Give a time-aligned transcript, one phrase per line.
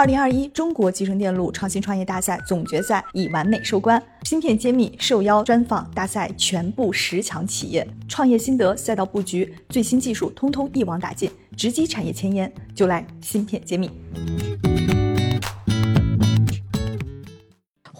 [0.00, 13.90] 二零二一中国集成电路创新创业大赛总决赛已完美收官，芯片揭秘受邀专访大赛全部十强企业，创业心得、赛道布局、最新技术，通通一网打尽，直击产业前沿，就来芯片揭秘。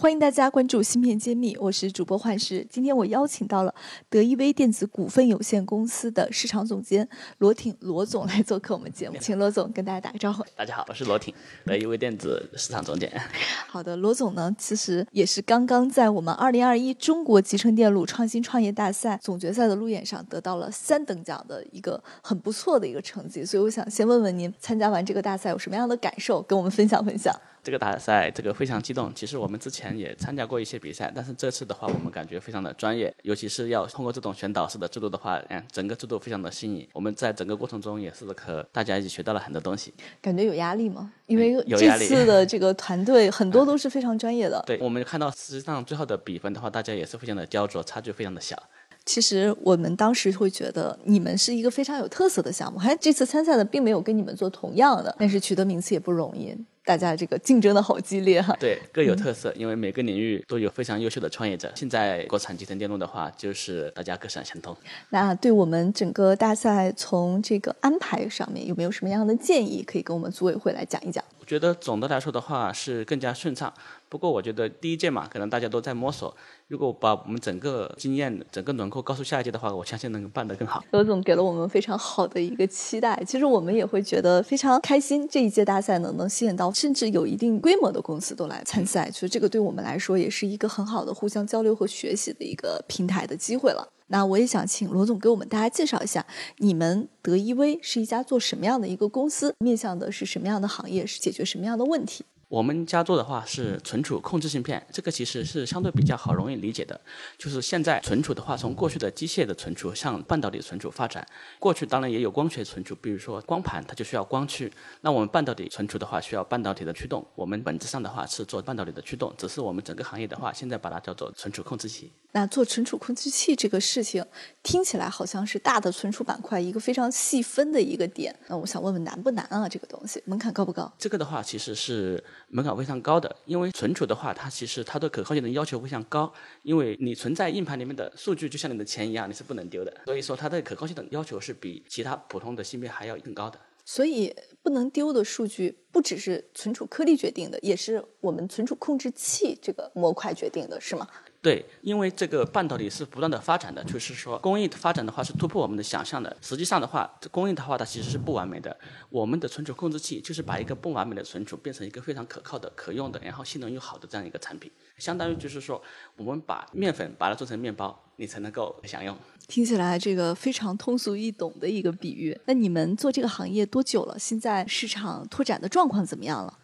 [0.01, 2.65] 欢迎大家关注芯片揭秘，我是主播幻石。
[2.67, 3.75] 今天我邀请到了
[4.09, 7.07] 德意威电子股份有限公司的市场总监
[7.37, 10.43] 罗挺罗总来做客我们节目，请罗总跟大家打个招呼。
[10.55, 11.31] 大家好，我是罗挺，
[11.63, 13.11] 德意威电子市场总监。
[13.69, 27.31] 好的，罗总呢，其实也是刚刚在我们二零二一中国集成电路创新创业大赛总决赛的路演上得到了三等奖的一个很不错的一个成绩，所以我想先问问您，参加完这个大赛有什么样的感受，跟我们分享分享。
[27.63, 29.11] 这个大赛这个非常激动。
[29.13, 36.87] 其实我们之前也参加过一些比赛，但是这次的话，我们感觉非常的专业，尤其是要通过这种选导师的制度的话，嗯，整个制度非常的新颖。
[36.93, 39.93] 我们在整个过程中也是和大家一起学到了很多东西。
[40.21, 41.11] 感觉有压力吗？
[41.27, 44.61] 因为这次的这个团队很多都是非常专业的。
[44.67, 48.61] 对，我们看到实际上最后的比分的话，大家也是非常的焦灼，差距非常的小。
[49.03, 56.55] 其实我们当时会觉得你们是一个非常有特色的项目，还这次参赛的并没有跟你们做同样的，但是取得名次也不容易。
[56.83, 61.71] 大家这个竞争的好激烈哈，对，各有特色，因为每个领域都有非常优秀的创业者。
[61.75, 64.75] 现在国产集成电路的话，就是大家各闪相通。
[65.09, 71.23] 那对我们整个大赛从这个安排上面有没有什么样的建议，可以跟我们组委会来讲一讲？
[71.51, 73.73] 觉得总的来说的话是更加顺畅。
[74.07, 76.33] 不过我觉得第一届嘛，可能大家都在摸索。
[76.69, 80.81] 如果把我们整个经验、整个轮廓告诉下一届的话，我相信能办得更好。
[80.91, 85.27] 罗总给了我们非常好的一个期待，其实我们也会觉得非常开心。
[85.27, 93.85] 这一届大赛呢，能吸引到甚至有一定规模的公司都来参赛，所以这个对我们来说也是一个很好的互相交流和学习的一个平台的机会了。
[94.11, 96.25] 那我也想请罗总给我们大家介绍一下，
[96.57, 102.25] 你们德意威是一家做什么样的一个公司，面向的是什么样的行业，是解决什么样的问题？
[102.51, 106.99] 我们家做的话是存储控制芯片，这个其实是相对比较好容易理解的。
[107.37, 111.25] 就是现在存储的话，从过去的机械的存储向半导体存储发展。
[111.59, 114.69] 过去当然也有光学存储，比如说光盘，它就需要光驱。
[114.99, 117.25] 那我们半导体存储的话，需要半导体的驱动。
[117.35, 122.11] 我们本质上的话是做半导体的驱动，只是我们整个行业的话，现在把它叫做存储控制器。
[122.33, 124.25] 那做存储控制器这个事情，
[124.61, 128.37] 听起来好像是大的存储板块一个非常细分的一个点。
[128.47, 129.69] 那我想问问难不难啊？
[129.69, 130.91] 这个东西门槛高不高？
[130.97, 132.21] 这个的话其实是。
[132.53, 136.31] 门槛非常高的，因为存储的话，它其实它对可靠性的要求非常高，
[136.63, 143.57] 因为你存在硬盘里面的数据就像你的钱一样，你是不能丢的，所以说它的可靠性的要求是比其他普通的芯片还要更高的。
[143.83, 151.07] 所以不能丢的数据不只是存储颗粒决定的，也是我们存储控制器这个模块决定的，是吗？
[151.41, 156.37] 对，因为这个半导体是不断的发展的，就是说工艺发展的话是突破我们的想象的。
[156.39, 158.77] 实际上的话，这工艺的话它其实是不完美的。
[159.09, 164.71] 我们的存储控制器就是把一个不完美的存储变成一个非常可靠的、可用的，然后性能又好的这样一个产品。
[164.99, 165.81] 相当于就是说，
[166.15, 169.17] 我们把面粉把它做成面包，你才能够享用。
[169.47, 172.39] 听起来这个非常通俗易懂的一个比喻。
[172.45, 174.19] 那你们做这个行业多久了？
[174.19, 176.59] 现在市场拓展的状况怎么样了？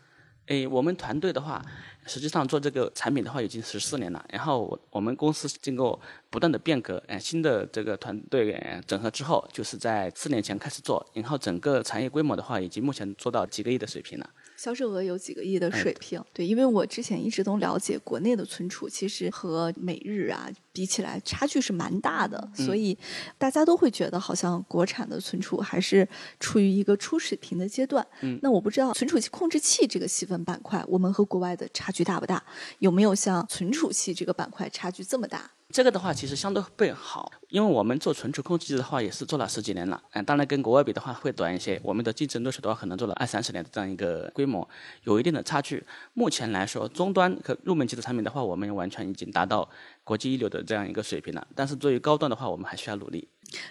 [0.46, 1.62] 诶，我们团队的话，
[2.08, 4.26] 实际上做这个产品的话已经十四年了。
[4.30, 6.00] 然后我我们公司经过
[6.30, 11.06] 不断的变革，呃，新的这个团队整合之后，就是在四年前开始做。
[11.14, 14.30] 然后整个产业规模的话，已经目前做到几个亿的水平了。
[14.56, 22.98] 销售额有几个亿的水平，对，因为我之前一直都了解国内的存储，其实和美日啊比起来差距是蛮大的，所以
[23.38, 26.08] 大家都会觉得好像国产的存储还是
[26.40, 28.06] 处于一个初水平的阶段。
[28.22, 32.44] 嗯，那我不知道存储器控制器这个细分板块，我们和国外的差距大不大？
[32.80, 35.52] 有没有像存储器这个板块差距这么大？
[35.74, 40.02] 这个的话，其实相对会好，因为我们做存储控制器的话，也是做了十几年了。
[40.12, 41.80] 嗯，当然跟国外比的话会短一些。
[41.84, 44.68] 我们的竞争对手的话，可能做了二三十年的这样一个规模，
[45.04, 45.84] 有一定的差距。
[46.14, 49.70] 目前来说，终端和入门级的产品的话，我们完全已经达到
[50.06, 51.46] 国际一流的这样一个水平了。
[51.54, 53.28] 但是作为高端的话，我们还需要努力。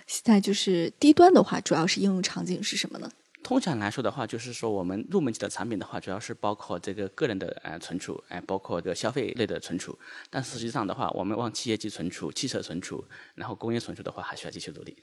[0.06, 3.10] 现在就是低端的话，主要是应用场景是什么呢？
[3.46, 9.96] 通常来说的话，就是说我们入门级的产品的话，主要是包括这个个人的呃存储，哎，包括这个消费类的存储。
[10.28, 13.04] 但实际上的话，我们往企业级存储、汽车存储，
[13.36, 14.96] 然后工业存储的话，还需要继续努力。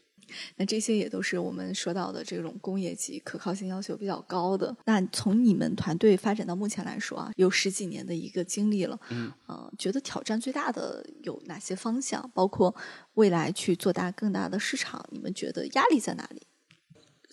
[0.58, 4.76] 那这些也都是我们说到的这种工业级可靠性要求比较高的。
[4.84, 12.30] 那从你们团队发展到目前来说啊，有十几年的一个经历了，嗯，呃，觉得挑战最大的有哪些方向？
[12.34, 12.76] 包括
[13.14, 16.46] 未来去做大更大的市场，你们觉得压力在哪里？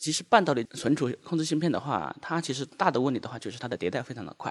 [0.01, 4.51] 其实半导体存储控制芯片的话，它其实大的问题的话，就是它的迭代非常的快，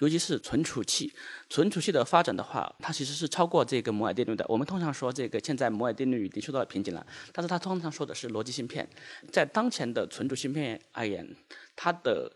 [0.00, 1.12] 尤其是存储器，
[1.48, 4.44] 存储器的发展的话，它其实是超过这个摩尔定律的。
[4.48, 8.88] 我们通常说这个现在摩尔定律已经受到了瓶颈了，但是它通常说的是逻辑芯片，
[9.30, 11.24] 在当前的存储芯片而言，
[11.76, 12.32] 它的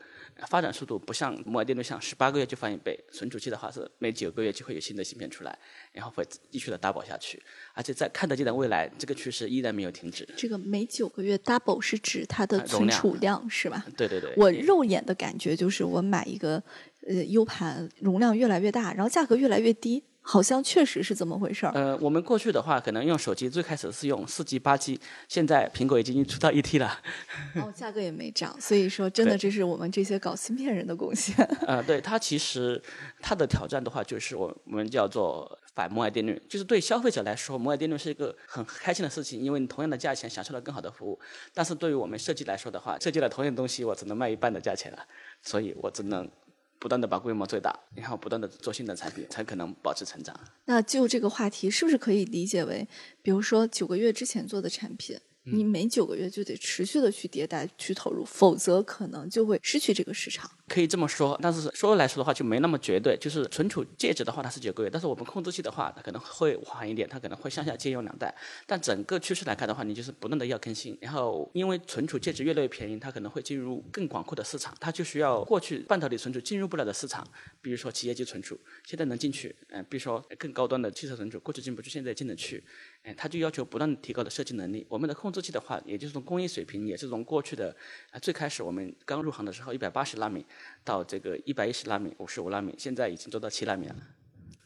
[0.48, 5.56] 发展速度不像摩尔定律，像十八个月就翻一倍，存储器的话是每九个月就会有新的芯片出来，
[5.92, 7.42] 然后会继续的 double 下去，
[7.74, 10.28] 而且在看得见的未来，这个趋势依然没有停止。
[10.36, 13.84] 这个每九个月 double 是指它的存储量是吧？
[13.96, 16.62] 对对对，我肉眼的感觉就是，我买一个
[17.06, 21.72] 呃 U 盘，容量越来越大，然后价格越来越低，好像确实是这么回事儿。
[21.74, 24.98] 呃，我们过去的话，可能用手机最开始是用四 G、八 G，
[25.28, 27.00] 现在苹果已经出到一 T 了。
[27.56, 31.36] 哦，价格也没涨，所以说真的这是我们这些搞芯片人的贡献。
[31.66, 32.80] 呃，对它其实
[33.20, 41.18] 它的挑战的话，就是我我们叫做反摩尔定律，就是对消费者来说，摩尔定律是一个很开心的事情，因为你同样的价钱享受了更好的服务。
[41.52, 44.98] 但是对于我们设计来说的话，设计了同样的东西，我只能卖一半的价钱了，
[45.42, 46.30] 所以我只能
[46.82, 50.34] 不断的把规模做大，然后不断的做新的产品，才可能保持成长。
[50.64, 52.88] 那就这个话题，是不是可以理解为，
[53.22, 60.50] 比如说九个月之前做的产品，嗯你每九个月就得持续的去迭代、去投入，否则可能就会失去这个市场。
[60.72, 63.14] 可以这么说，但是说来说的话就没那么绝对。
[63.20, 68.34] 就是存储介质的话，它是九个月，但是我们控制器的话，它可能会晚一点，它可能会向下兼容两代。
[68.66, 70.96] 但整个趋势来看的话，你就是不断的要更新。
[71.02, 77.22] 然后因为存储介质越来越便宜，它可能会进入更广阔的市场，它就需要过去半导体存储进入不了的市场，
[77.60, 79.54] 比如说企业级存储，现在能进去。
[79.68, 82.64] 嗯、比如说更高端的汽车存储，过去进不去，现在进得去。
[83.02, 84.86] 哎，它就要求不断提高的设计能力。
[84.88, 87.76] 我们的控制器的话，也就是从工艺水平，也是从过去的
[88.10, 90.46] 啊最开始我们刚入行的时候一百八十纳米，
[90.84, 93.96] 到这个一百一十纳米、五十五纳米，现在已经做到七纳米了。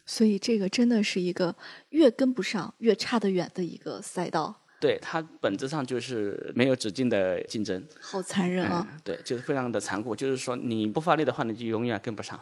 [0.04, 1.54] 所以这个真的是一个
[1.88, 8.86] 越跟不上越差得远的一个赛道，对它本质上就是没有止境的竞争，好残忍啊！
[8.88, 10.14] 嗯，对，就是非常的残酷。
[10.14, 12.38] 就是说你不发力的话，你就永远跟不上。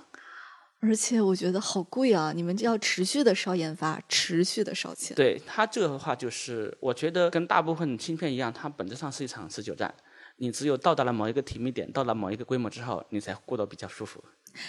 [0.80, 2.30] 而且我觉得好贵啊！
[2.34, 5.16] 你们要持续的烧研发，持续的烧钱。
[5.16, 9.94] 对它这个的话，就是我觉得跟大部分芯片一样，它本质上是一场持久战。
[10.36, 14.22] 你只有到达了某一个体密点，到了某一个规模之后，你才过得比较舒服。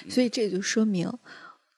[0.09, 1.12] 所以这也就说明，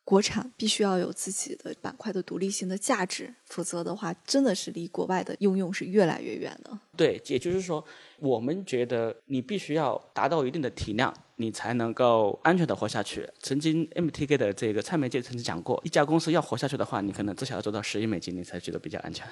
[0.03, 6.79] 国产必须要有自己的板块的独立性的价值，否则的话，真的是离国外的应用是越来越远的。
[6.95, 7.83] 对，也就是说，
[8.19, 13.27] 我们觉得你必须要达到一定的体量，你才能够安全的活下去。
[13.39, 19.25] 曾经 MTK 的这个蔡媒介曾经讲过，一家公司要活下去的话，你可能至少要做到十亿美金，你才觉得比较安全。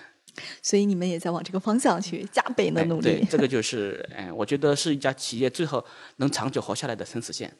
[0.61, 3.27] 所以你们也在往这个方向去加倍的努哎、对力，。
[3.29, 5.83] 这个就是，嗯、我觉得是一家企业最后
[6.17, 7.51] 能长久活下来的生死线。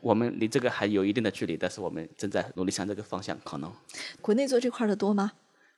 [0.00, 3.72] 我们离这个还有一定的距离，但是我们正在努力向这个方向靠拢。
[4.20, 5.32] 国内做这块的多吗？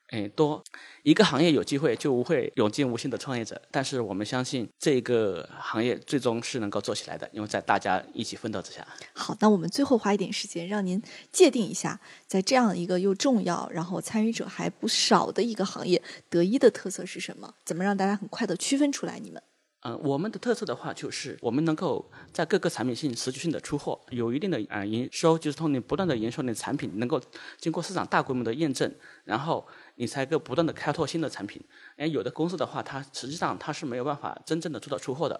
[0.08, 0.62] 哎，多
[1.02, 8.87] 一个行业有机会就会涌进无限的创业者，但是我们相信这个行业最终是能够做起来的，因为在大家一起奋斗之下。
[9.12, 17.55] 好，那我们最后花一点时间，让您界定一下，在这样一个又重要，然后参与者还不少的一个行业，德一的特色是什么？
[17.64, 19.43] 怎么让大家很快的区分出来你们？
[19.82, 27.22] 嗯、我们的特色的话，就是我们能够在各个产品性持续性的出货，有一定的呃营收，就是通过你不断的营收，你的产品能够
[27.58, 28.93] 经过市场大规模的验证，
[29.25, 29.64] 然后
[29.99, 31.61] 你才够不断的开拓新的产品。
[31.97, 35.39] 哎，有的公司的话，它实际上它是没有办法真正的做到出货的，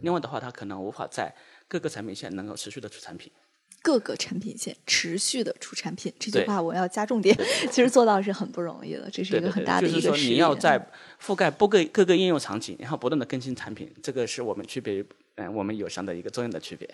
[0.00, 1.34] 另外的话，它可能无法在
[1.68, 3.30] 各个产品线能够持续的出产品。
[3.80, 7.36] 各个产品线持续的出产品，这句话我要加重点。
[7.70, 10.30] 其实做到是很不容易的，这是一个很大的就是说一个事业。
[10.32, 10.90] 你要在
[11.22, 15.06] 覆盖各个各个应用场景，然后不断的更新产品，这个是我们区别于
[15.36, 16.88] 嗯、我们友商的一个重要的区别。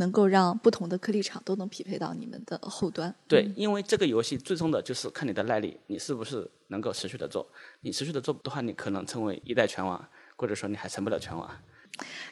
[0.00, 3.14] 能够让不同的颗粒厂都能匹配到你们的后端。
[3.28, 7.46] 对，因为这个游戏最终的就是看你的耐力，你是不是能够持续的做。
[7.82, 11.48] 你持续的做的话，你可能成为一代拳王，或者说你还成不了拳王。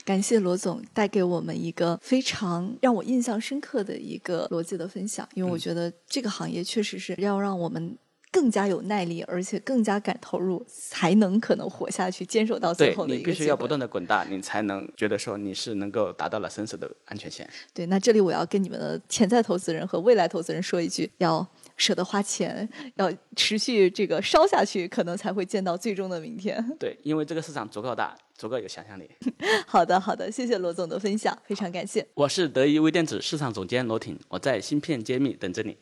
[0.05, 7.99] 感谢罗总带给我们一个非常让我印象深刻的一个逻辑的分享，因为我觉得这个行业确实是要让我们
[8.33, 13.69] 更加有耐力，而且更加敢投入，才能可能活下去，坚守到最后的你必须要不。
[13.69, 17.47] 断的滚大，你才能觉得说你是能够达到了生死的安全线。
[17.75, 26.65] 对，那这里我要跟你们的潜在投资人和未来投资人说一句：要舍得花钱，要持续这个烧下去，可能才会见到最终的明天。
[26.81, 29.11] 对，因为这个市场足够大，足够有想象力。
[29.69, 32.07] 好的，好的，谢谢罗总的分享，非常感谢。
[32.15, 35.77] 我是德仪微电子市场总监罗挺，我在芯片揭秘等着你。